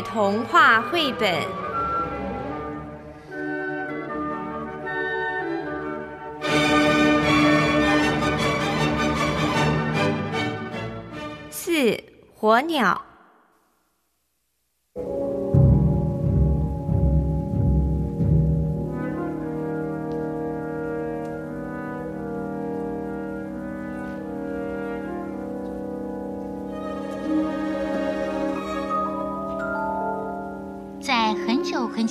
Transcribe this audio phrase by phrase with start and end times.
[0.00, 1.72] 童话绘本。
[11.50, 12.02] 四
[12.34, 13.11] 火鸟。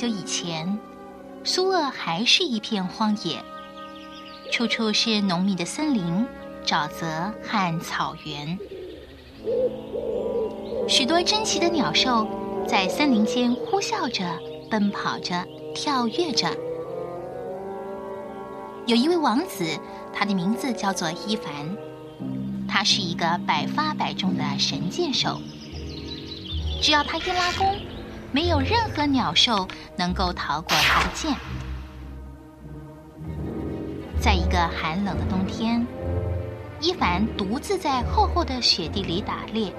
[0.02, 0.80] 久以前，
[1.44, 3.40] 苏俄还是一片荒野，
[4.52, 6.26] 处处是浓密的森林、
[6.66, 8.58] 沼泽和草原。
[10.90, 12.28] 许多珍奇的鸟兽
[12.68, 14.26] 在森林间呼啸着、
[14.72, 15.46] 奔跑着、
[15.76, 16.50] 跳跃着。
[18.88, 19.80] 有一位王子，
[20.12, 21.78] 他的名字叫做伊凡，
[22.68, 25.40] 他是一个百发百中的神箭手，
[26.82, 27.78] 只要他一拉弓。
[28.32, 31.36] 没有任何鸟兽能够逃过他的箭。
[34.20, 35.86] 在一个寒冷的冬天，
[36.80, 39.74] 伊凡独自在厚厚的雪地里打猎。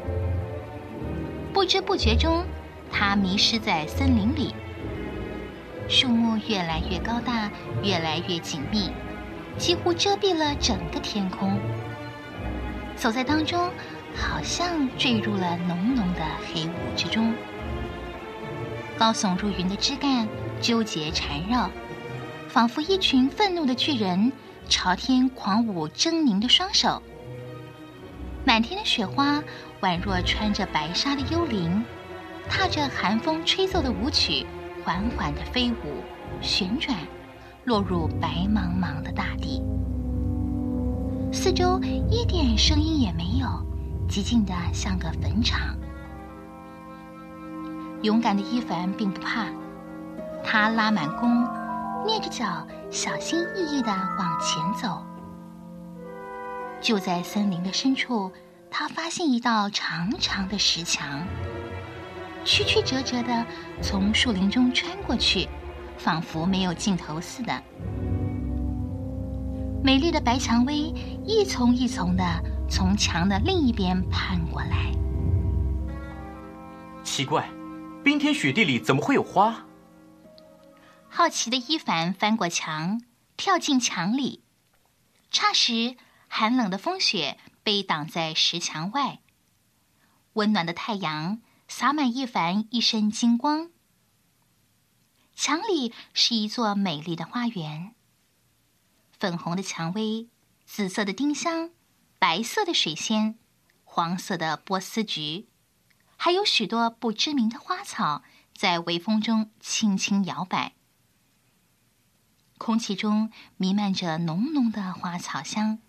[1.52, 2.44] 不知不觉中，
[2.90, 4.54] 他迷失在森林里。
[5.88, 7.50] 树木越来越高大，
[7.82, 8.90] 越来越紧密，
[9.58, 11.58] 几乎遮蔽了整个天空。
[12.96, 13.70] 走在当中，
[14.16, 17.34] 好像坠入了浓浓的黑雾之中。
[18.98, 20.28] 高耸入云的枝干
[20.60, 21.70] 纠结缠绕，
[22.48, 24.32] 仿佛一群愤怒的巨人
[24.68, 27.02] 朝天狂舞狰狞的双手。
[28.44, 29.42] 满天的雪花
[29.80, 31.84] 宛若穿着白纱的幽灵，
[32.48, 34.46] 踏着寒风吹奏的舞曲，
[34.84, 36.02] 缓缓的飞舞、
[36.40, 36.96] 旋转，
[37.64, 39.62] 落入白茫茫的大地。
[41.32, 43.46] 四周一点声音也没有，
[44.08, 45.76] 寂静的像个坟场。
[48.02, 49.46] 勇敢的伊凡并不怕，
[50.44, 51.44] 他拉满弓，
[52.04, 55.00] 蹑着脚，小心翼翼的往前走。
[56.80, 58.32] 就在森林的深处，
[58.68, 61.24] 他发现一道长长的石墙，
[62.44, 63.46] 曲曲折折的
[63.80, 65.48] 从树林中穿过去，
[65.96, 67.62] 仿佛没有尽头似的。
[69.84, 70.92] 美丽的白蔷薇
[71.24, 72.24] 一丛一丛的
[72.68, 74.92] 从墙的另一边攀过来。
[77.04, 77.48] 奇怪。
[78.04, 79.64] 冰天雪地里怎么会有花？
[81.08, 83.00] 好奇的伊凡翻过墙，
[83.36, 84.42] 跳进墙里。
[85.30, 85.96] 霎时，
[86.26, 89.20] 寒冷的风雪被挡在石墙外，
[90.32, 93.70] 温暖的太阳洒满伊凡一身金光。
[95.36, 97.94] 墙里是一座美丽的花园，
[99.16, 100.28] 粉红的蔷薇，
[100.66, 101.70] 紫色的丁香，
[102.18, 103.38] 白色的水仙，
[103.84, 105.46] 黄色的波斯菊。
[106.24, 108.22] 还有许多不知名的花草
[108.54, 110.72] 在微风中轻轻摇摆，
[112.58, 115.80] 空气中弥漫着浓浓的花草香。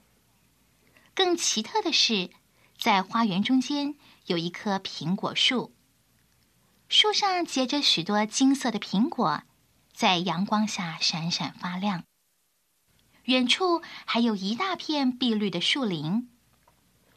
[1.14, 2.32] 更奇特的是，
[2.80, 3.94] 在花园中间
[4.26, 5.72] 有一棵苹果树，
[6.90, 9.44] 树上结着许多金色的苹果，
[9.94, 12.06] 在阳光下闪闪发亮。
[13.26, 16.28] 远处还有一大片碧绿的树林。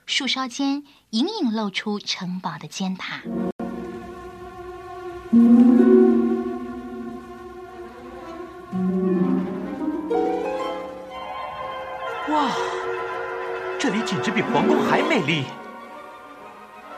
[0.07, 3.21] 树梢间隐隐露出城堡的尖塔。
[12.29, 12.51] 哇，
[13.81, 15.45] 这里简直比皇宫还美丽！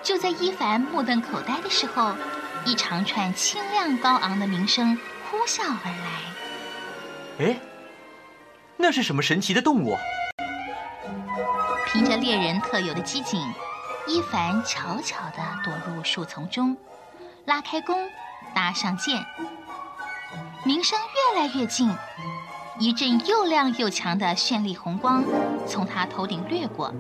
[0.03, 2.15] 就在伊凡目瞪口呆的时候，
[2.67, 4.97] 一长串清亮高昂的鸣声
[5.31, 5.91] 呼啸而
[7.41, 7.47] 来。
[7.47, 7.61] 哎，
[8.77, 9.97] 那是什么神奇的动物？
[11.99, 13.43] 凭着猎人特有的机警，
[14.07, 16.77] 伊凡悄悄地躲入树丛中，
[17.45, 18.09] 拉开弓，
[18.55, 19.27] 搭上箭。
[20.65, 20.97] 鸣声
[21.35, 21.93] 越来越近，
[22.79, 25.25] 一阵又亮又强的绚丽红光
[25.67, 26.95] 从他头顶掠过，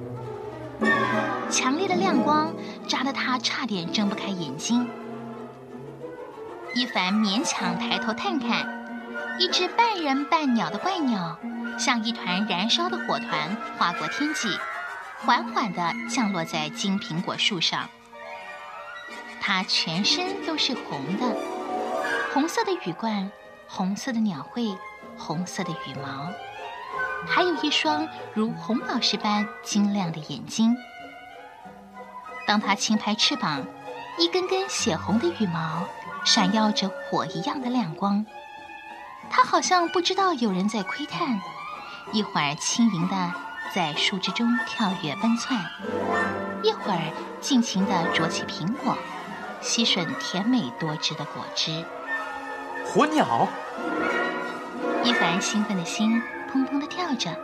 [1.48, 2.52] 强烈的亮光
[2.88, 4.90] 扎得他差点睁不开眼睛。
[6.74, 8.84] 伊凡勉强抬头探看，
[9.38, 11.38] 一只半人半鸟的怪鸟，
[11.78, 14.48] 像一团燃烧的火团划过天际。
[15.24, 17.88] 缓缓地降落在金苹果树上，
[19.40, 21.36] 它全身都是红的，
[22.32, 23.30] 红色的羽冠，
[23.66, 24.78] 红色的鸟喙，
[25.16, 26.32] 红色的羽毛，
[27.26, 30.76] 还有一双如红宝石般晶亮的眼睛。
[32.46, 33.66] 当它轻拍翅膀，
[34.18, 35.84] 一根根血红的羽毛
[36.24, 38.24] 闪耀着火一样的亮光。
[39.28, 41.40] 它好像不知道有人在窥探，
[42.12, 43.32] 一会儿轻盈的。
[43.74, 45.58] 在树枝中跳跃奔窜，
[46.62, 48.96] 一会儿尽情地啄起苹果，
[49.60, 51.84] 吸吮甜美多汁的果汁。
[52.84, 53.46] 火鸟，
[55.04, 57.36] 伊凡兴奋的心砰砰的跳着。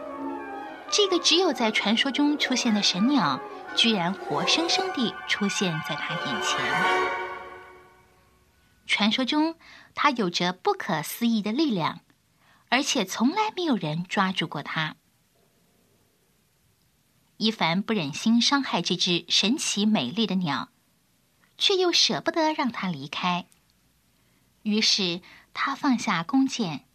[0.90, 3.38] 这个只有在传说中出现的神鸟，
[3.74, 6.58] 居然活生生地出现在他眼前。
[8.86, 9.56] 传说中，
[9.94, 12.00] 它有着不可思议的力量，
[12.70, 14.96] 而且从来没有人抓住过它。
[17.36, 20.69] 伊凡不忍心伤害这只神奇美丽的鸟，
[21.58, 23.46] 却又舍不得让它离开。
[24.62, 25.20] 于是，
[25.52, 26.86] 他放下弓箭，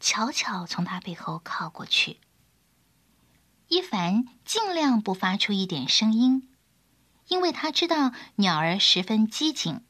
[0.00, 2.18] 悄悄从它背后靠过去。
[3.68, 6.48] 伊凡尽量不发出一点声音，
[7.28, 9.82] 因为他知道鸟儿十分机警，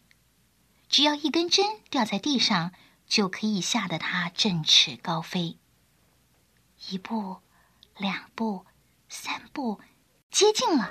[0.88, 2.72] 只要一根针掉在地上，
[3.06, 5.58] 就可以吓得它振翅高飞。
[6.88, 7.38] 一步，
[7.96, 8.66] 两步，
[9.08, 9.80] 三步。
[10.34, 10.90] 接近了，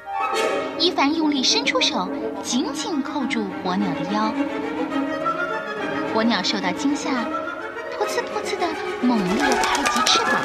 [0.80, 2.08] 伊凡用力伸出手，
[2.42, 4.34] 紧紧扣住火鸟的腰。
[6.14, 8.66] 火鸟受到惊吓，噗呲噗呲的
[9.02, 10.42] 猛烈拍击翅膀，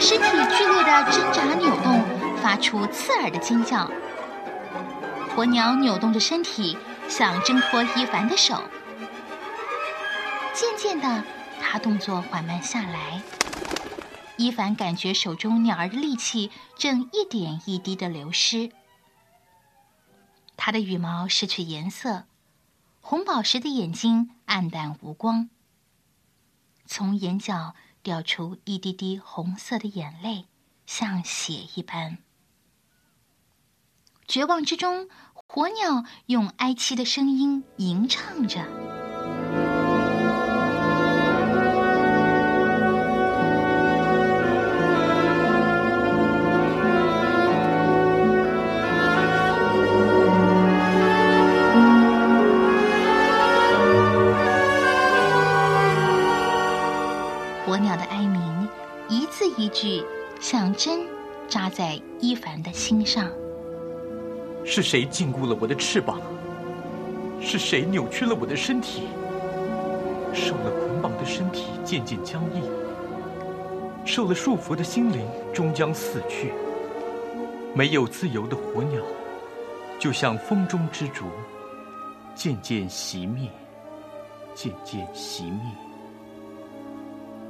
[0.00, 0.26] 身体
[0.56, 2.02] 剧烈的挣扎扭动，
[2.42, 3.88] 发出刺耳的尖叫。
[5.36, 6.76] 火鸟扭动着身体，
[7.06, 8.64] 想挣脱伊凡的手。
[10.52, 11.22] 渐渐的，
[11.60, 13.22] 他动作缓慢下来。
[14.38, 18.72] 伊凡感觉手中鸟儿的力气正一点一滴的流失，
[20.56, 22.24] 它的羽毛失去颜色，
[23.00, 25.50] 红宝石的眼睛黯淡无光，
[26.86, 30.46] 从眼角掉出一滴滴红色的眼泪，
[30.86, 32.18] 像血一般。
[34.26, 38.91] 绝望之中，火鸟用哀凄的声音吟唱着。
[59.72, 60.04] 句
[60.40, 61.00] 像针
[61.48, 63.30] 扎在伊凡的心上。
[64.64, 66.20] 是谁禁锢了我的翅膀？
[67.40, 69.08] 是谁扭曲了我的身体？
[70.32, 72.62] 受了捆绑的身体渐渐僵硬，
[74.04, 76.52] 受了束缚的心灵终将死去。
[77.74, 79.02] 没有自由的火鸟，
[79.98, 81.24] 就像风中之烛，
[82.34, 83.50] 渐渐熄灭，
[84.54, 85.60] 渐渐熄灭。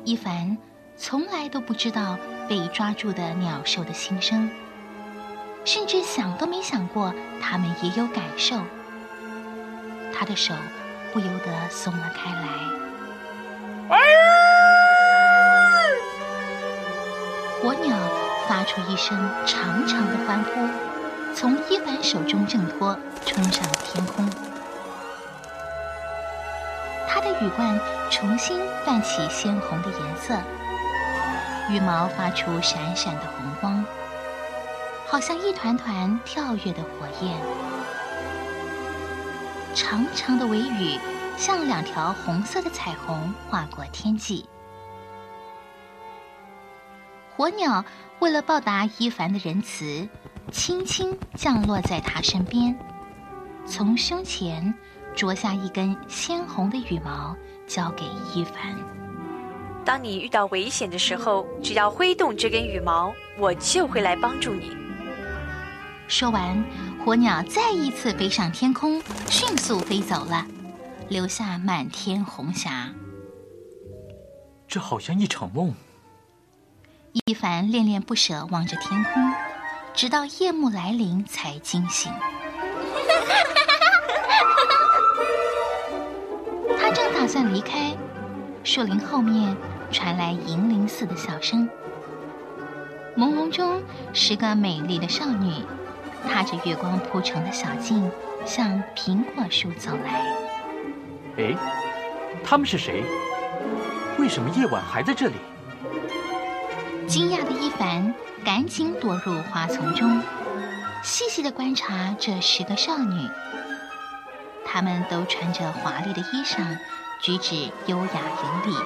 [0.04, 0.56] 伊凡。
[1.04, 2.16] 从来都不知道
[2.48, 4.48] 被抓住的鸟兽的心声，
[5.64, 8.56] 甚至想都没想过它们也有感受。
[10.14, 10.54] 他的手
[11.12, 12.46] 不由得松了开来。
[17.60, 17.96] 火鸟
[18.46, 20.68] 发出一声长长的欢呼，
[21.34, 22.96] 从伊凡手中挣脱，
[23.26, 24.24] 冲上天空。
[27.08, 27.76] 它的羽冠
[28.08, 30.38] 重新泛起鲜红的颜色。
[31.70, 33.84] 羽毛发出闪闪的红光，
[35.06, 37.40] 好像一团团跳跃的火焰。
[39.74, 40.98] 长长的尾羽
[41.36, 44.46] 像两条红色的彩虹划过天际。
[47.34, 47.84] 火鸟
[48.18, 50.06] 为了报答伊凡的仁慈，
[50.50, 52.78] 轻轻降落在他身边，
[53.64, 54.74] 从胸前
[55.14, 57.34] 啄下一根鲜红的羽毛，
[57.66, 58.04] 交给
[58.34, 59.01] 伊凡。
[59.84, 64.76] 当你遇到危险的时候，只要挥动这根羽毛，我就会来帮助你。
[66.06, 66.62] 说完，
[67.04, 70.46] 火鸟再一次飞上天空，迅速飞走了，
[71.08, 72.88] 留下满天红霞。
[74.68, 75.74] 这好像一场梦。
[77.26, 79.12] 一凡恋恋不舍望着天空，
[79.92, 82.12] 直到夜幕来临才惊醒。
[86.80, 87.94] 他正打算离开，
[88.62, 89.54] 树林后面。
[89.92, 91.68] 传来银铃似的笑声，
[93.16, 93.82] 朦胧中，
[94.14, 95.62] 十个美丽的少女
[96.26, 98.10] 踏着月光铺成的小径，
[98.46, 100.24] 向苹果树走来。
[101.36, 101.54] 哎，
[102.42, 103.04] 他们是谁？
[104.18, 105.34] 为什么夜晚还在这里？
[107.06, 110.22] 惊讶的伊凡赶紧躲入花丛中，
[111.02, 113.28] 细细的观察这十个少女。
[114.64, 116.78] 她们都穿着华丽的衣裳，
[117.20, 118.76] 举止优雅有礼。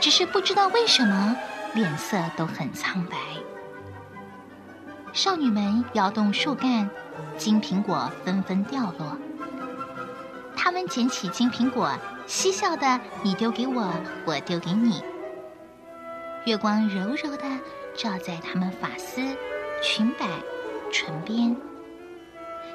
[0.00, 1.36] 只是不知道为什么，
[1.74, 3.16] 脸色都很苍白。
[5.12, 6.88] 少女们摇动树干，
[7.36, 9.16] 金苹果纷纷掉落。
[10.54, 11.92] 她们捡起金苹果，
[12.26, 13.92] 嬉笑的：“你丢给我，
[14.24, 15.02] 我丢给你。”
[16.44, 17.44] 月光柔柔的
[17.96, 19.20] 照在她们发丝、
[19.82, 20.26] 裙摆、
[20.92, 21.56] 唇边，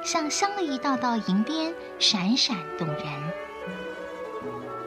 [0.04, 3.06] 像镶了一道道银边，闪闪动人。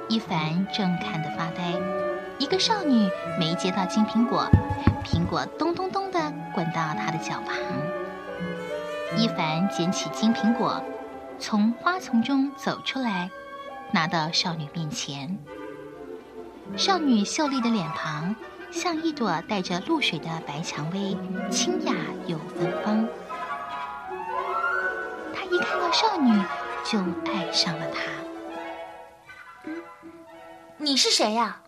[0.08, 1.72] 一凡正看得发呆，
[2.44, 3.10] 一个少女
[3.40, 4.46] 没接到金苹果，
[5.02, 6.20] 苹果咚咚咚的
[6.52, 7.56] 滚到她的脚旁。
[9.16, 10.84] 一凡捡起金苹果，
[11.38, 13.30] 从花丛中走出来，
[13.92, 15.38] 拿到少女面前。
[16.76, 18.36] 少女秀丽的脸庞
[18.70, 21.16] 像一朵带着露水的白蔷薇，
[21.50, 21.94] 清雅
[22.26, 23.08] 又芬芳。
[25.34, 26.30] 他一看到少女，
[26.84, 26.98] 就
[27.32, 28.02] 爱上了她。
[30.76, 31.62] 你是谁呀？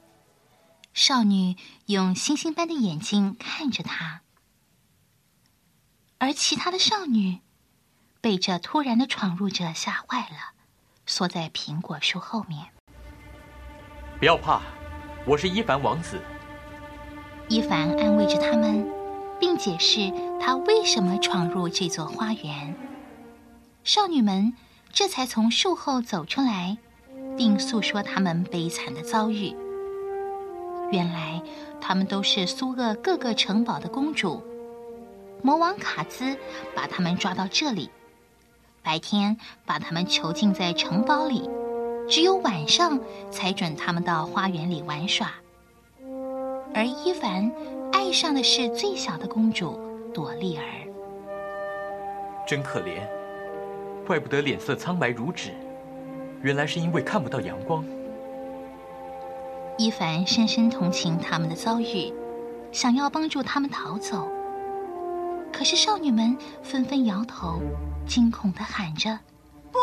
[0.96, 4.22] 少女用星星般的眼睛看着他，
[6.16, 7.40] 而其他的少女
[8.22, 10.54] 被这突然的闯入者吓坏了，
[11.04, 12.68] 缩在苹果树后面。
[14.18, 14.62] 不要怕。
[15.26, 16.18] 我是伊凡王子。
[17.50, 18.88] 伊凡安慰着他们，
[19.38, 20.10] 并解释
[20.40, 22.74] 他为什么闯入这座花园。
[23.84, 24.54] 少女们
[24.94, 26.78] 这才从树后走出来，
[27.36, 29.54] 并诉说他们悲惨的遭遇。
[30.92, 31.42] 原来，
[31.80, 34.42] 他们都是苏厄各个城堡的公主。
[35.42, 36.36] 魔王卡兹
[36.74, 37.90] 把他们抓到这里，
[38.82, 41.48] 白天把他们囚禁在城堡里。
[42.08, 43.00] 只有晚上
[43.32, 45.32] 才准他们到花园里玩耍，
[46.72, 47.50] 而伊凡
[47.92, 49.76] 爱上的是最小的公主
[50.14, 50.62] 朵莉儿。
[52.46, 53.00] 真可怜，
[54.06, 55.50] 怪不得脸色苍白如纸，
[56.42, 57.84] 原来是因为看不到阳光。
[59.78, 62.10] 伊凡深深同情他们的遭遇，
[62.72, 64.26] 想要帮助他们逃走，
[65.52, 67.60] 可是少女们纷纷摇头，
[68.06, 69.18] 惊恐的喊着。
[69.70, 69.78] 不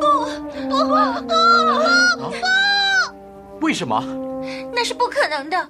[0.00, 0.24] 不
[0.70, 2.30] 不不
[3.60, 3.66] 不！
[3.66, 4.02] 为什么？
[4.72, 5.68] 那是不可能的。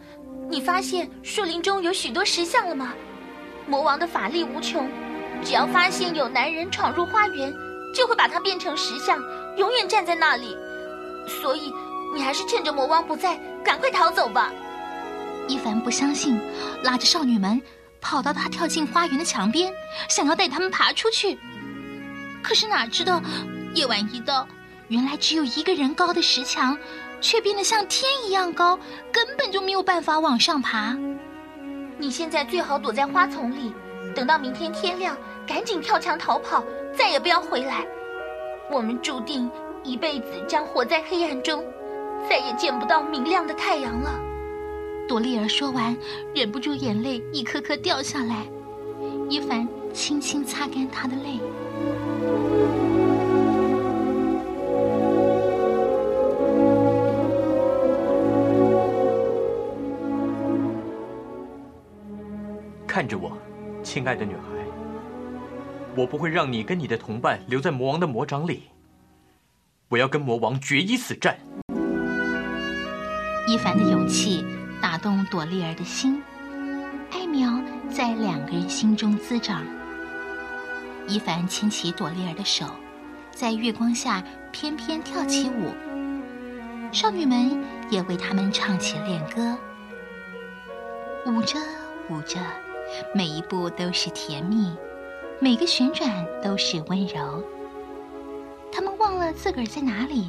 [0.48, 2.94] 你发现树林中有许多石像了吗？
[3.66, 4.88] 魔王的法力无穷，
[5.42, 7.52] 只要发现有男人闯入花园，
[7.92, 9.18] 就会把他变成石像，
[9.56, 10.56] 永远站在那里。
[11.26, 11.72] 所以，
[12.14, 14.52] 你还是趁着魔王不在，赶快逃走吧。
[15.48, 16.40] 伊凡不相信，
[16.82, 17.60] 拉着少女们
[18.00, 19.72] 跑到他跳进花园的墙边，
[20.08, 21.38] 想要带他们爬出去。
[22.42, 23.20] 可是哪知道，
[23.74, 24.46] 夜晚一到，
[24.88, 26.78] 原来只有一个人高的石墙，
[27.20, 28.78] 却变得像天一样高，
[29.10, 30.96] 根本就没有办法往上爬。
[31.98, 33.74] 你现在最好躲在花丛里，
[34.14, 35.16] 等到明天天亮，
[35.46, 36.62] 赶紧跳墙逃跑，
[36.96, 37.86] 再也不要回来。
[38.70, 39.50] 我们注定
[39.82, 41.62] 一辈子将活在黑暗中，
[42.28, 44.20] 再也见不到明亮的太阳了。
[45.06, 45.96] 朵莉儿说完，
[46.34, 48.46] 忍不住眼泪一颗颗掉下来。
[49.28, 51.38] 伊凡轻轻擦干她的泪。
[62.86, 63.36] 看着我，
[63.82, 64.40] 亲爱的女孩，
[65.96, 68.62] 我不会让你跟你的同伴留在魔王的魔掌里。
[69.88, 71.36] 我要跟魔王决一死战。
[73.54, 74.44] 伊凡的勇气
[74.82, 76.20] 打动朵莉儿的心，
[77.12, 77.56] 爱苗
[77.88, 79.64] 在两个人心中滋长。
[81.06, 82.66] 伊凡牵起朵莉儿的手，
[83.30, 84.20] 在月光下
[84.50, 85.72] 翩翩跳起舞。
[86.90, 89.56] 少女们也为他们唱起恋歌，
[91.24, 91.56] 舞着
[92.10, 92.40] 舞着。
[93.14, 94.76] 每一步都是甜蜜，
[95.38, 97.40] 每个旋转都是温柔。
[98.72, 100.28] 他们忘了自个儿在哪里，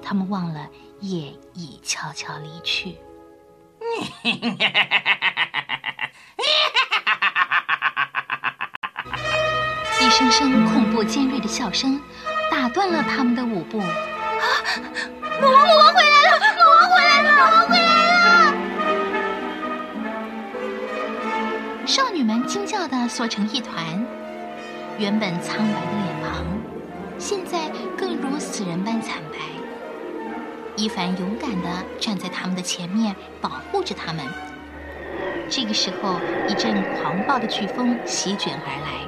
[0.00, 0.68] 他们忘了
[1.08, 2.96] 夜已悄悄离去。
[10.00, 12.00] 一声声恐怖尖锐的笑声
[12.50, 13.80] 打断了他们的舞步。
[13.80, 13.86] 啊！
[15.40, 16.38] 魔王，魔王回来了！
[16.56, 17.28] 魔王回来了！
[17.32, 18.54] 魔王回来了！
[21.86, 24.06] 少女们惊叫的缩成一团，
[24.98, 26.46] 原本苍白的脸庞，
[27.18, 29.53] 现在更如死人般惨白。
[30.76, 31.68] 伊凡勇敢的
[32.00, 34.24] 站在他们的前面，保护着他们。
[35.48, 39.06] 这个时候，一阵狂暴的飓风席卷而来，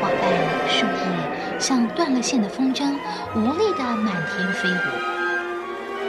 [0.00, 0.22] 花瓣、
[0.68, 2.94] 树叶像断了线的风筝，
[3.34, 4.74] 无力的满天飞舞。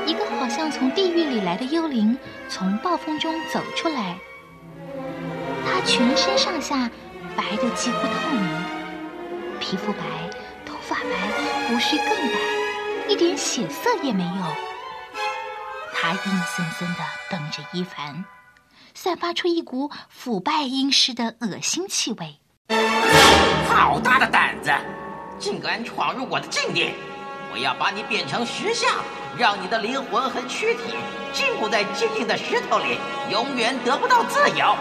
[0.06, 2.18] 一个好像从地狱里来的幽灵
[2.48, 4.16] 从暴风中走出来。
[5.66, 6.90] 他全身上下
[7.36, 8.48] 白的几乎透明，
[9.60, 10.04] 皮肤白，
[10.66, 11.10] 头发白，
[11.68, 12.40] 胡须更白，
[13.08, 14.44] 一点血色也没有。
[15.94, 17.00] 他阴森森的
[17.30, 18.26] 瞪着伊凡，
[18.94, 22.38] 散发出一股腐败阴湿的恶心气味。
[23.70, 24.72] 好大的胆子，
[25.40, 26.92] 竟敢闯入我的禁地！
[27.52, 28.92] 我要把你变成石像，
[29.38, 30.96] 让你的灵魂和躯体
[31.32, 33.00] 禁锢在坚硬的石头里，
[33.32, 34.76] 永远得不到自由。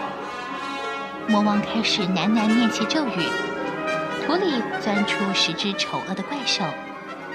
[1.27, 3.29] 魔王开始喃喃念起咒语，
[4.25, 6.63] 土里钻出十只丑恶的怪兽，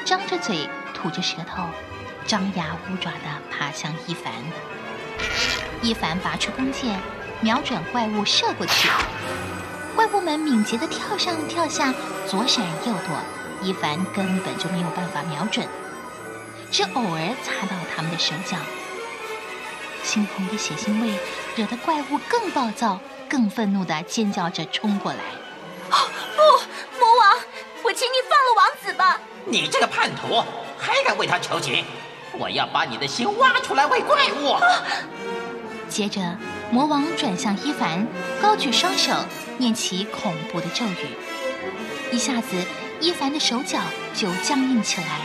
[0.04, 0.68] 张着嘴，
[1.02, 1.64] 吐着舌头，
[2.26, 4.32] 张牙舞爪地爬向一凡。
[5.82, 6.96] 一凡拔出弓箭，
[7.40, 8.88] 瞄准怪物射过去。
[9.96, 11.92] 怪物们敏捷地跳上跳下，
[12.28, 13.18] 左闪右躲，
[13.62, 15.66] 一凡根本就没有办法瞄准，
[16.70, 18.56] 只偶尔擦到他们的手脚。
[20.04, 21.18] 猩红的血腥味
[21.56, 25.18] 惹得怪物更暴躁、更愤怒地尖叫着冲过来。
[25.90, 26.42] 不，
[27.00, 27.38] 魔王，
[27.82, 29.20] 我请你放了王子吧！
[29.44, 30.44] 你这个叛徒，
[30.82, 31.84] 还敢为他求情？
[32.32, 34.56] 我要把你的心挖出来喂怪物！
[35.88, 36.36] 接着，
[36.72, 38.04] 魔王转向伊凡，
[38.40, 39.12] 高举双手，
[39.58, 41.16] 念起恐怖的咒语。
[42.10, 42.66] 一下子，
[43.00, 43.78] 伊凡的手脚
[44.12, 45.20] 就僵硬起来。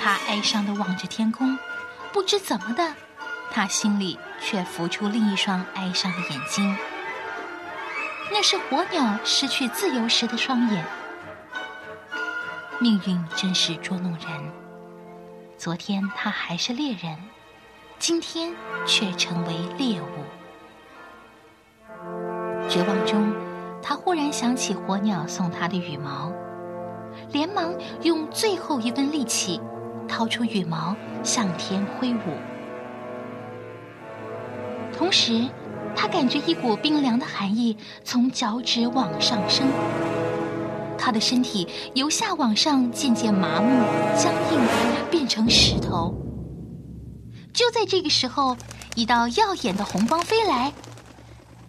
[0.00, 1.58] 他哀伤的望着天空，
[2.12, 2.94] 不知怎么的，
[3.50, 6.76] 他心里却浮出另一双哀伤的眼睛。
[8.30, 10.84] 那是火鸟失去自由时的双眼。
[12.82, 14.20] 命运真是捉弄人。
[15.58, 17.14] 昨天他还是猎人。
[17.98, 18.54] 今天
[18.86, 20.06] 却成为猎物。
[22.66, 23.30] 绝望中，
[23.82, 26.32] 他忽然想起火鸟送他的羽毛，
[27.30, 29.60] 连忙用最后一根力气
[30.08, 32.38] 掏出羽毛向天挥舞。
[34.96, 35.46] 同时，
[35.94, 39.68] 他感觉一股冰凉的寒意从脚趾往上升，
[41.00, 43.82] 他的身体由下往上渐渐麻木、
[44.16, 44.60] 僵硬，
[45.10, 46.14] 变成石头。
[47.52, 48.56] 就在这个时候，
[48.94, 50.72] 一道耀眼的红光飞来，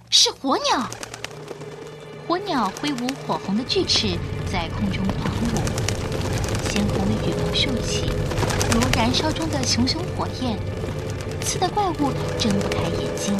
[0.09, 0.89] 是火鸟。
[2.27, 4.09] 火鸟挥舞火红的巨翅，
[4.51, 8.11] 在空中狂舞，鲜红的羽毛竖起，
[8.71, 10.57] 如燃烧中的熊熊火焰，
[11.41, 13.35] 刺得怪物睁不开眼睛。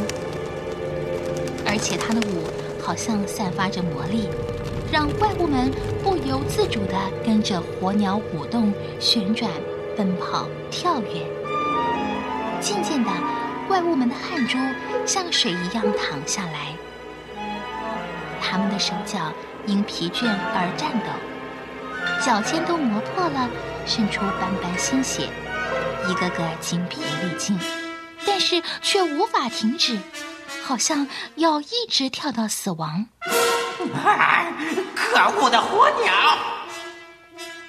[1.66, 2.48] 而且它的舞
[2.82, 4.28] 好像散发着魔力，
[4.92, 5.72] 让怪物们
[6.04, 9.50] 不由自主地跟着火鸟舞动、旋转、
[9.96, 11.26] 奔跑、跳跃。
[12.60, 13.10] 渐渐的，
[13.70, 14.58] 怪物们的汗珠
[15.06, 16.76] 像水一样淌下来，
[18.42, 19.32] 他们的手脚
[19.66, 21.06] 因疲倦而颤抖，
[22.22, 23.50] 脚尖都磨破了，
[23.86, 25.30] 渗出斑斑鲜血，
[26.10, 27.58] 一个个精疲力尽，
[28.26, 29.98] 但是却无法停止，
[30.62, 33.08] 好像要一直跳到死亡。
[34.96, 36.38] 可恶的火鸟！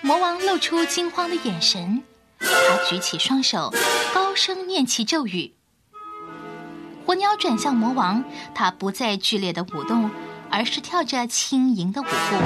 [0.01, 2.03] 魔王露出惊慌的眼神。
[2.40, 3.72] 他举起双手，
[4.12, 5.55] 高声念起咒语。
[7.07, 10.11] 火鸟转向魔王，它不再剧烈的舞动，
[10.51, 12.37] 而是跳着轻盈的舞步。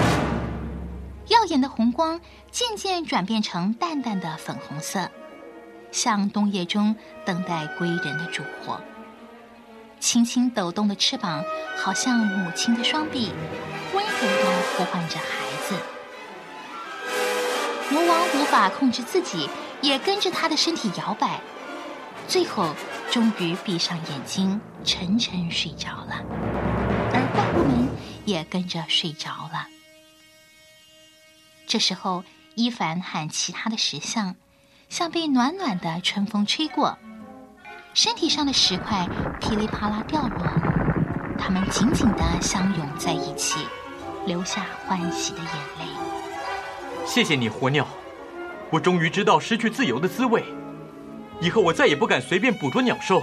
[1.28, 5.10] 耀眼的红光渐渐转变成淡淡的粉红色，
[5.90, 8.80] 像冬夜中等待归人的烛火。
[10.00, 11.44] 轻轻抖动的翅膀，
[11.76, 13.32] 好像母亲的双臂，
[13.94, 15.24] 温柔地呼唤着孩
[15.68, 15.74] 子。
[17.90, 19.48] 魔王无法控制自己。
[19.82, 21.38] 也跟着他的身体摇摆，
[22.26, 22.74] 最后
[23.10, 26.16] 终于闭上眼睛，沉沉睡着了。
[27.12, 27.86] 而怪物们
[28.24, 29.68] 也跟着睡着了。
[31.66, 34.34] 这时候，伊凡喊其他的石像
[34.88, 36.98] 像被暖暖的春风吹过，
[37.96, 39.08] 身体上的石块
[39.40, 40.46] 噼里啪啦掉落，
[41.38, 43.66] 它们紧紧的相拥在一起，
[44.26, 45.86] 流下欢喜的眼泪。
[47.06, 47.88] 谢谢你，火鸟。
[48.68, 50.44] 我终于知道失去自由的滋味，
[51.40, 53.22] 以后我再也不敢随便捕捉鸟兽。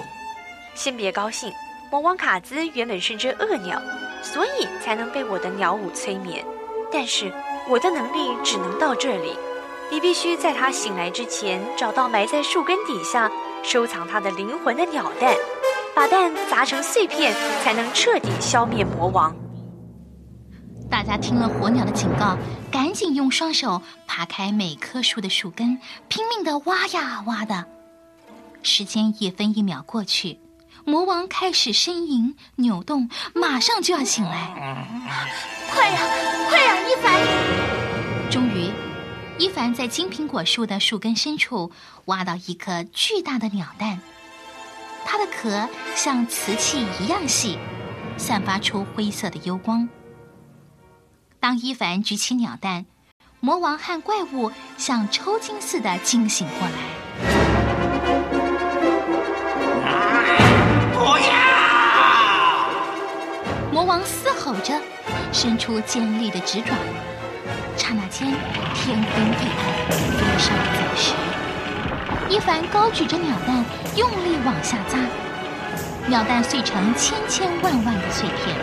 [0.73, 1.53] 先别高兴，
[1.91, 3.79] 魔王卡兹原本是只恶鸟，
[4.23, 6.43] 所以才能被我的鸟舞催眠。
[6.91, 7.31] 但是
[7.69, 9.37] 我的能力只能到这里，
[9.93, 13.29] 你必须在他醒来之前找到埋在树根底下
[13.61, 15.35] 收藏他的灵魂的鸟蛋，
[15.95, 17.31] 把蛋砸成碎片，
[17.63, 19.35] 才能彻底消灭魔王。
[20.89, 22.35] 大家听了火鸟的警告，
[22.71, 25.77] 赶紧用双手扒开每棵树的树根，
[26.07, 27.63] 拼命的挖呀挖的。
[28.63, 30.39] 时间一分一秒过去，
[30.85, 34.87] 魔王开始呻吟扭动，马上就要醒来。
[35.71, 35.99] 快呀，
[36.49, 38.31] 快呀，一凡！
[38.31, 38.71] 终于，
[39.39, 41.71] 伊凡在金苹果树的树根深处
[42.05, 43.99] 挖到一颗巨大的鸟蛋，
[45.05, 47.57] 它的壳像瓷器一样细，
[48.15, 49.89] 散发出灰色的幽光。
[51.39, 52.85] 当伊凡举起鸟蛋，
[53.39, 56.75] 魔王和怪物像抽筋似的惊醒过来。
[60.93, 61.33] 不要！
[63.71, 64.79] 魔王嘶吼着，
[65.31, 66.75] 伸出尖利的指爪。
[67.75, 68.27] 刹那间
[68.73, 69.45] 天昏地
[69.89, 71.13] 暗飞少走鸟食
[72.29, 73.63] 伊凡高举着鸟蛋
[73.95, 74.97] 用力往下砸
[76.07, 78.55] 鸟蛋碎成千千万万的碎片。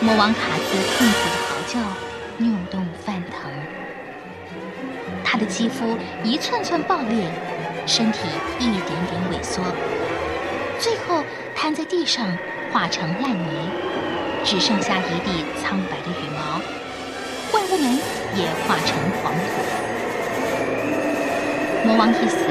[0.00, 1.80] 魔王卡斯痛苦的嚎叫
[2.38, 3.50] 扭动翻腾。
[5.24, 7.26] 他的肌肤一寸寸爆裂
[7.86, 8.20] 身体
[8.58, 9.62] 一点点萎缩。
[10.82, 11.22] 最后
[11.54, 12.26] 瘫在地上，
[12.72, 13.70] 化成烂泥，
[14.42, 16.60] 只剩下一地苍白的羽毛，
[17.52, 17.96] 怪物们
[18.34, 19.62] 也化成黄土。
[21.86, 22.48] 魔王一死，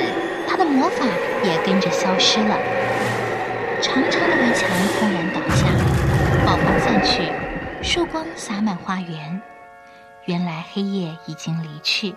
[0.47, 1.03] 他的魔法
[1.43, 2.57] 也跟着消失了，
[3.81, 5.67] 长长的围墙轰然倒下，
[6.45, 7.29] 暴风散去。
[7.83, 9.41] 曙光洒满花园，
[10.23, 12.15] 原来黑夜已经离去，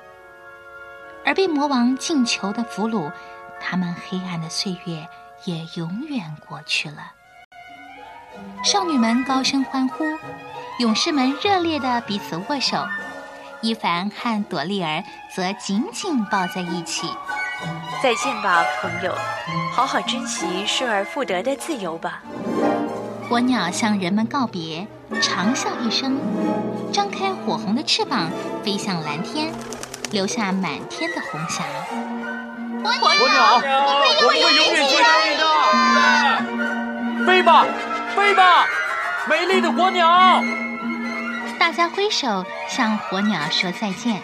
[1.25, 3.11] 而被魔王进囚的俘虏，
[3.61, 5.09] 他们黑暗的岁月
[5.45, 7.13] 也永远过去了。
[8.65, 10.05] 少女们高声欢呼，
[10.79, 12.85] 勇士们热烈地彼此握手，
[13.61, 15.05] 伊凡和朵莉儿
[15.35, 17.09] 则紧紧抱在一起。
[18.03, 19.15] 再见吧，朋友，
[19.73, 22.23] 好好珍惜失而复得的自由吧。
[23.29, 24.87] 火鸟向人们告别。
[25.23, 26.19] 长啸一声，
[26.93, 28.31] 张开火红的翅膀，
[28.65, 29.53] 飞向蓝天，
[30.11, 31.63] 留下满天的红霞。
[32.85, 35.45] 火鸟，我们会永远记得你的。
[37.25, 37.65] 飞吧，
[38.15, 38.67] 飞吧，
[39.27, 40.43] 美丽的火鸟！
[41.59, 44.21] 大家挥手向火鸟说再见，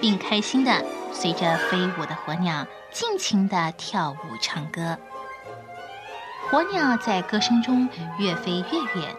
[0.00, 4.98] 并开心的随着飞舞的火鸟尽情的跳舞唱歌。
[6.50, 7.88] 火鸟在歌声中
[8.18, 9.16] 越飞越远。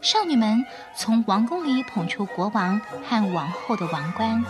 [0.00, 0.64] 少女们
[0.96, 4.42] 从王宫里捧出国王和王后的王冠，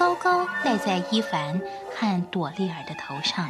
[0.00, 1.60] 高高戴在伊凡
[1.94, 3.46] 和朵莉尔的头上。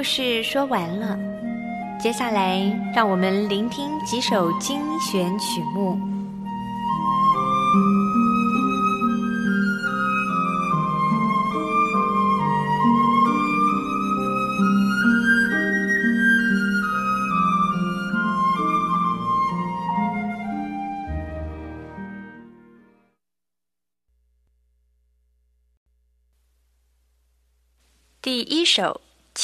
[0.00, 1.14] 故事说完了，
[2.00, 2.58] 接下来
[2.94, 6.09] 让我们聆听几首精选曲目。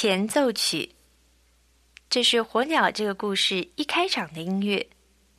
[0.09, 0.91] 前奏曲，
[2.09, 4.87] 这是火鸟这个故事一开场的音乐，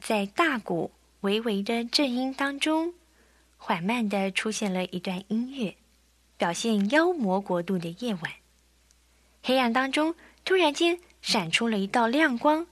[0.02, 2.94] 在大鼓微微的震音当中，
[3.56, 5.74] 缓慢的出现了一段音乐，
[6.36, 8.24] 表现妖魔国度的夜晚。
[9.42, 12.68] 黑暗当中突然间闪出了一道亮光，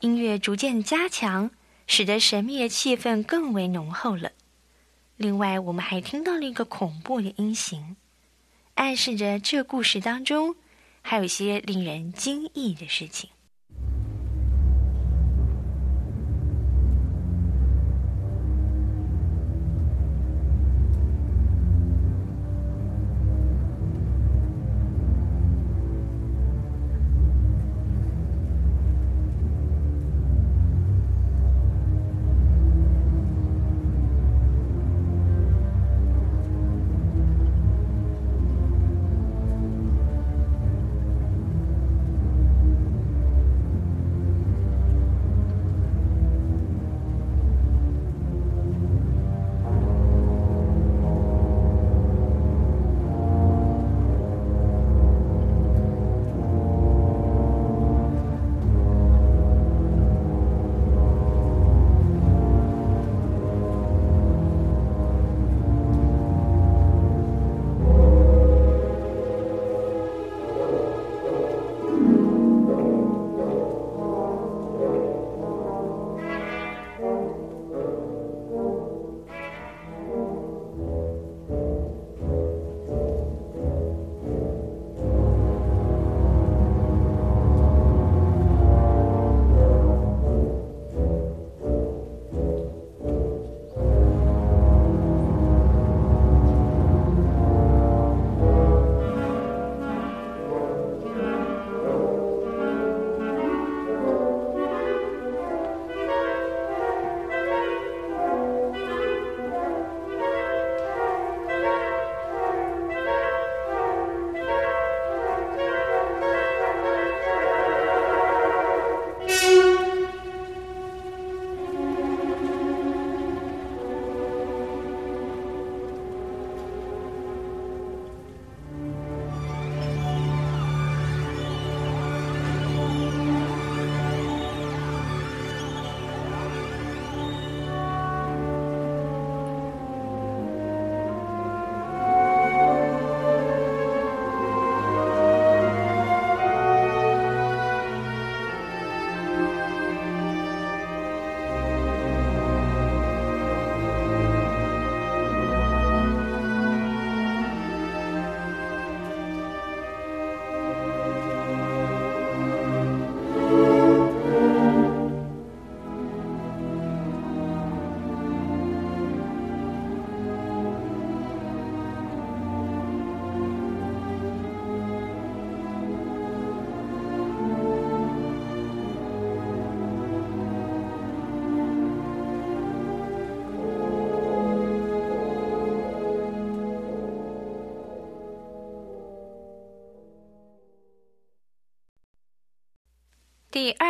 [0.00, 1.52] 音乐逐渐加强，
[1.86, 4.32] 使得神秘的气氛更为浓厚了。
[5.16, 7.94] 另外，我们还听到了一个恐怖的音型，
[8.74, 10.56] 暗示着这故事当中。
[11.08, 13.30] 还有一些令人惊异的事情。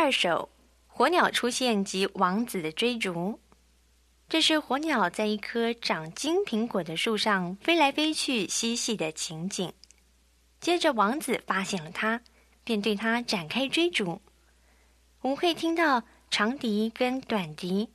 [0.07, 0.47] 二首，
[0.87, 3.41] 火鸟出现及王子的追逐。
[4.29, 9.73] 这是火鸟在一棵长金苹果的树上飞来飞去嬉戏的情景。
[10.61, 12.21] 接着，王子发现了它，
[12.63, 14.21] 便对它展开追逐。
[15.19, 17.89] 我们会听到长笛跟短笛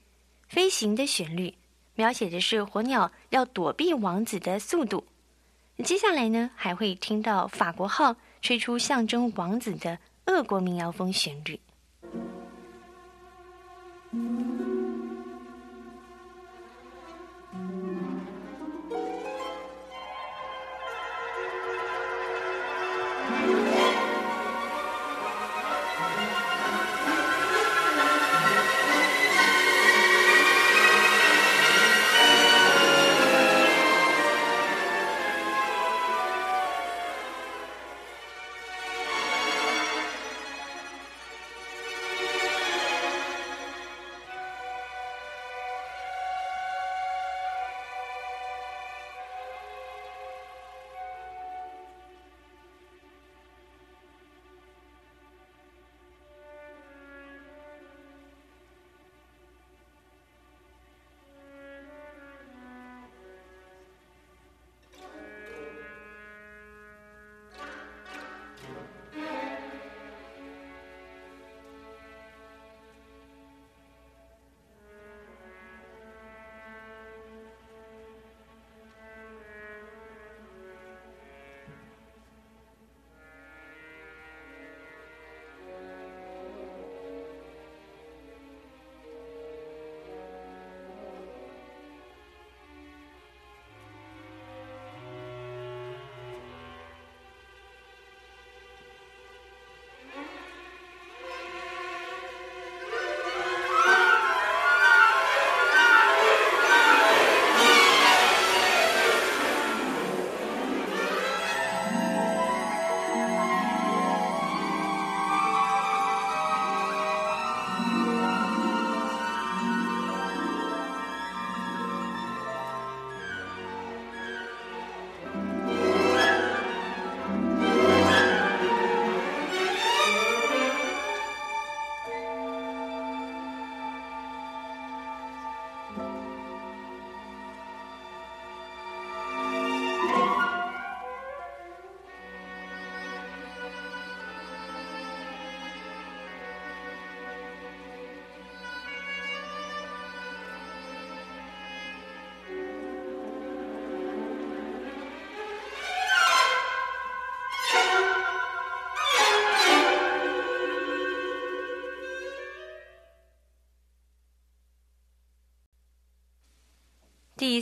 [0.47, 1.55] 飞行的旋律，
[1.95, 5.07] 描写的是火鸟要躲避王子的速度。
[5.83, 11.59] 接下来呢，还会听到法国号吹出象征王子的俄国民谣风旋律。
[14.13, 14.62] 第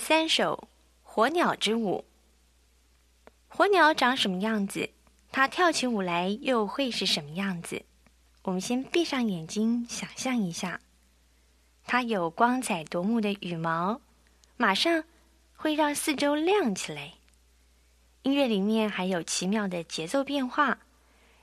[0.00, 0.68] 三首
[1.08, 2.04] 《火鸟之舞》。
[3.46, 4.90] 火鸟长什么样子？
[5.30, 7.84] 它跳起舞来又会是什么样子？
[8.42, 10.80] 我们先闭上眼睛，想象一下。
[11.84, 14.00] 它有光彩夺目的羽毛，
[14.56, 15.04] 马上
[15.54, 17.12] 会让四周亮起来。
[18.22, 20.78] 音乐里面还有奇妙的节奏变化，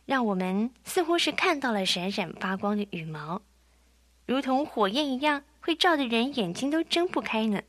[0.06, 3.42] 让我们似乎是看到了闪闪发光的羽毛，
[4.26, 7.62] 如同火焰一样，会照得人眼睛都睁不开呢。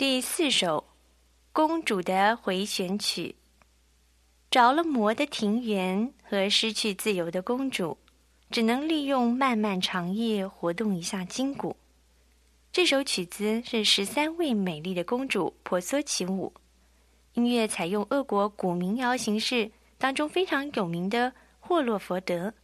[0.00, 0.82] 第四首，
[1.52, 3.36] 公主的回旋曲。
[4.50, 7.98] 着了魔的庭园和失去自由的公主，
[8.50, 11.76] 只能利用漫漫长夜活动一下筋骨。
[12.72, 16.50] 这首曲子是十三位美丽的公主婆娑起舞，
[17.34, 22.54] 音乐采用俄国古民谣形式当中非常有名的霍洛佛德，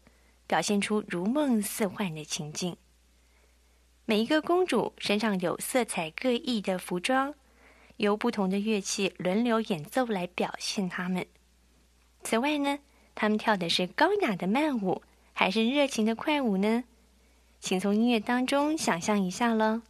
[0.47, 2.75] 表现出如梦似幻的情境。
[4.09, 7.35] 每一个公主身上有色彩各异的服装，
[7.97, 11.27] 由不同的乐器轮流演奏来表现她们。
[12.23, 12.79] 此外呢，
[13.17, 16.85] 她们跳的是高雅的慢舞，还是热情的快舞呢？
[17.59, 19.83] 请从音乐当中想象一下喽。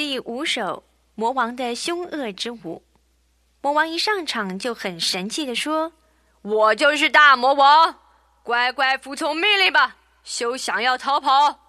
[0.00, 0.62] 第五首
[1.14, 2.82] 《魔王的凶恶之舞》，
[3.60, 5.92] 魔王一上场就很神气的说
[6.40, 7.94] ：“我就是大魔王，
[8.42, 11.60] 乖乖服从命令吧，休想要逃跑。”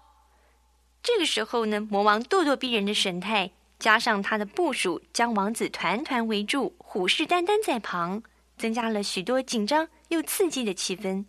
[1.04, 8.22] 这个时候呢，魔王咄咄逼人的神态，加上他的部署将王子团团围住，虎视眈眈在旁，
[8.56, 11.22] 增加了许多紧张又刺激的气氛。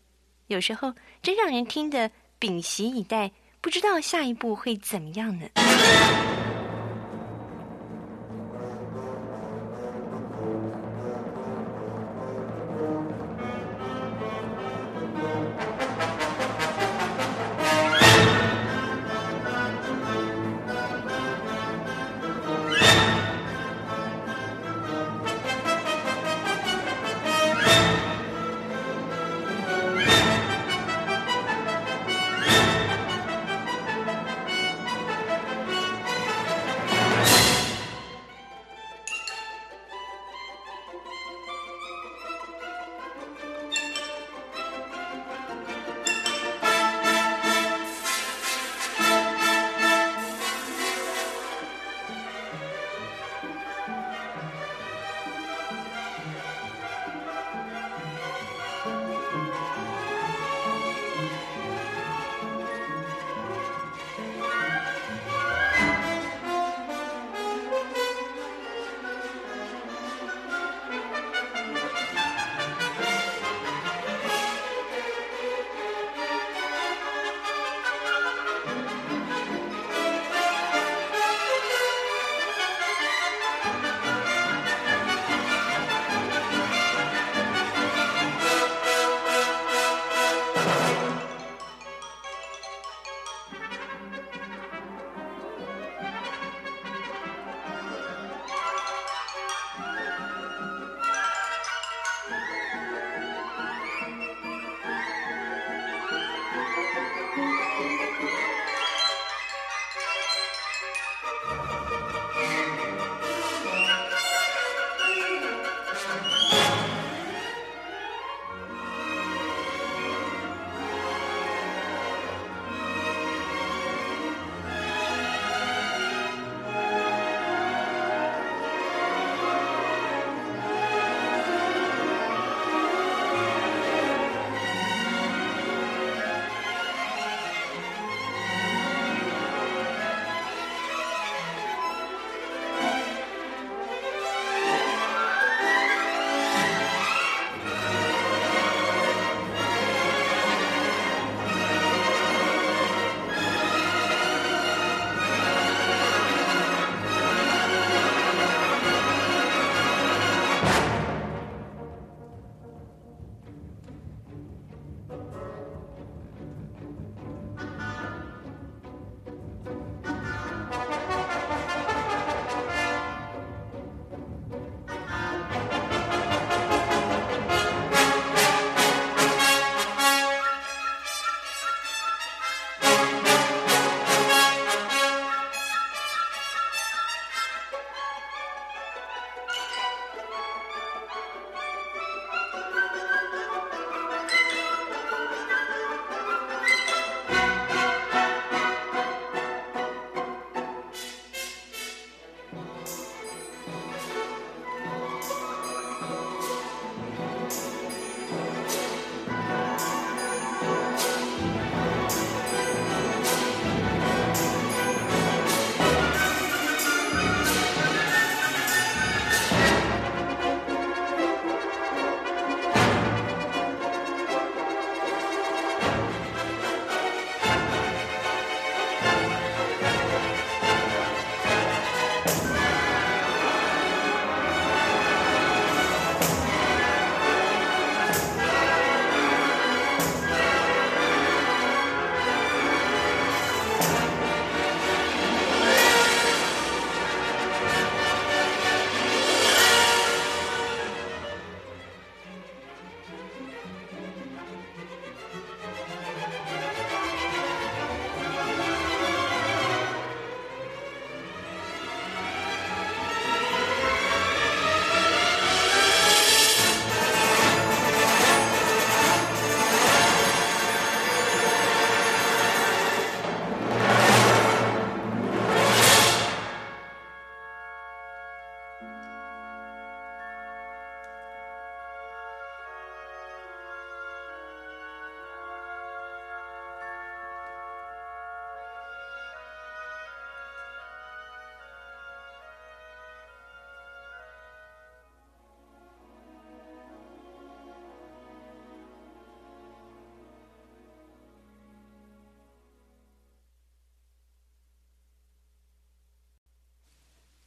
[0.48, 5.50] 有时候真让人听得屏息以待，不知道下一步会怎么样呢？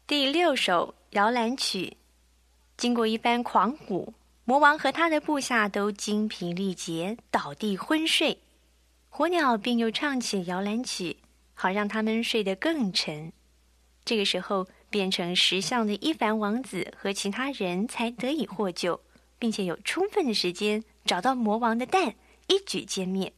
[0.09, 1.97] 第六首摇篮曲，
[2.77, 8.39] 经过一番狂舞，魔王和他的部下都精疲力竭，倒地昏睡。
[9.09, 11.17] 火鸟便又唱起摇篮曲，
[11.55, 13.33] 好让他们睡得更沉。
[14.05, 19.01] 这个时候，变成石像的伊凡王子和其他人才得以获救，
[19.41, 22.15] 并且有充分的时间找到魔王的蛋，
[22.47, 23.33] 一举歼灭。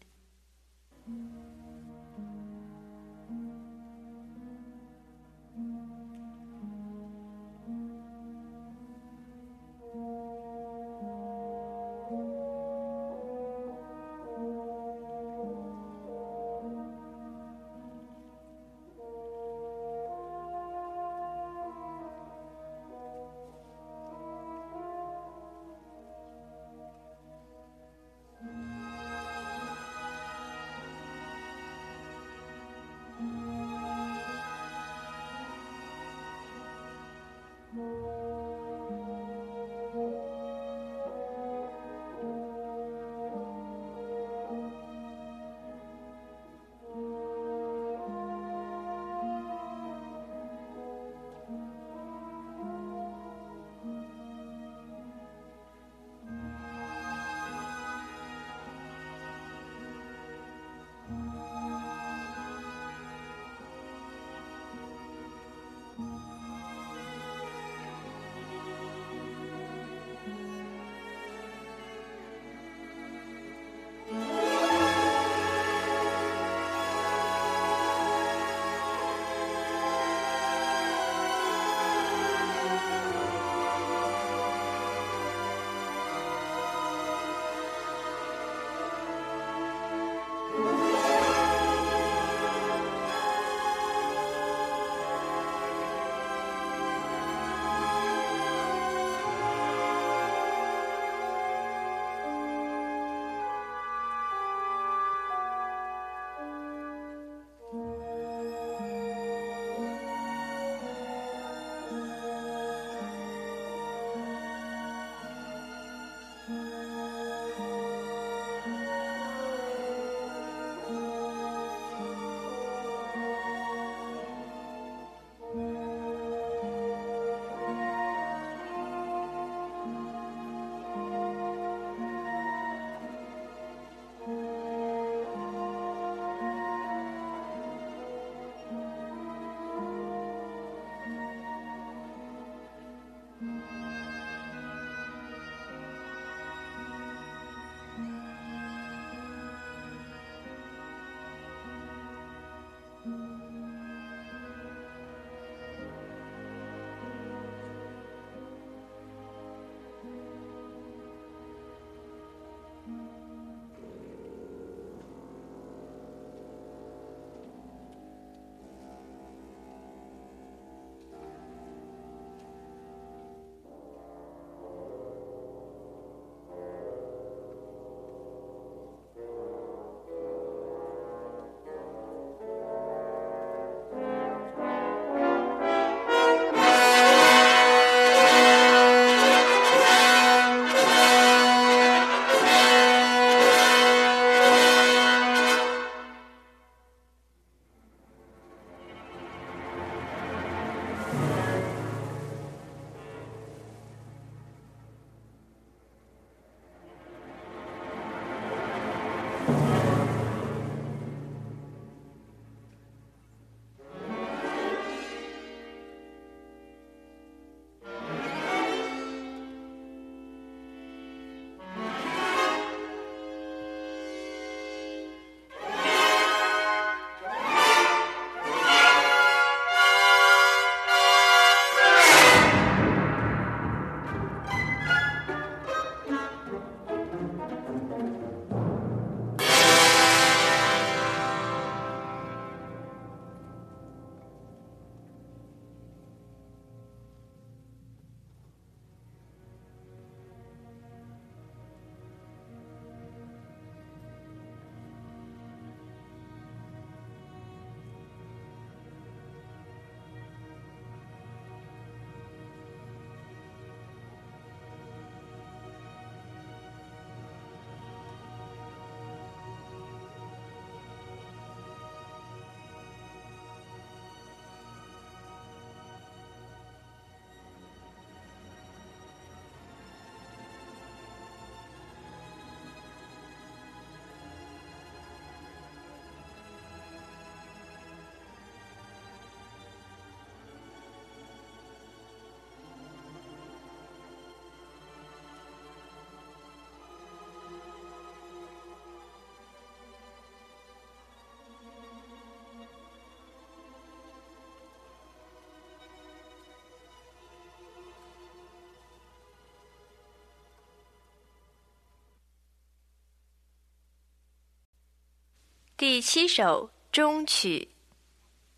[315.79, 317.69] 第七首终曲。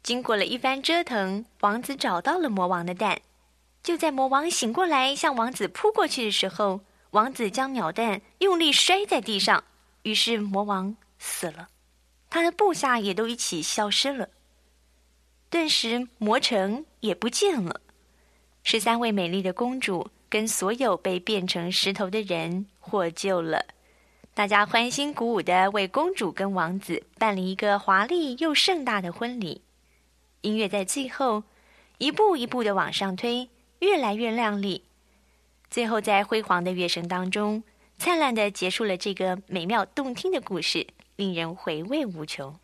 [0.03, 3.21] 经过了一番折腾，王子找到了魔王的蛋。
[3.83, 9.63] 就在魔王醒过来向王子扑过去的时候，王子将鸟蛋用力摔在地上，
[10.05, 11.69] 于是魔王死了，
[12.31, 14.27] 他的部下也都一起消失了。
[15.51, 17.83] 顿时魔城也不见了，
[18.63, 23.63] 十三位美丽的公主跟所有被变成石头的人获救了。
[24.33, 29.61] 大家欢欣鼓舞的为公主跟王子办了一个华丽又盛大的婚礼。
[30.43, 31.43] 音乐在最后
[31.99, 33.51] 一步一步的往上推，
[33.81, 34.85] 越来越亮丽。
[35.69, 37.63] 最后在辉煌的乐声当中，
[37.99, 42.59] 灿烂的结束了这个美妙动听的故事，令人回味无穷。